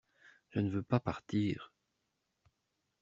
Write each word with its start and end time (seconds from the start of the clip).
Je 0.49 0.61
ne 0.61 0.71
veux 0.71 0.81
pas 0.81 0.99
partir. 0.99 1.71